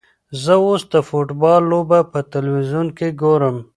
[0.43, 3.57] زه اوس د فوټبال لوبه په تلویزیون کې ګورم.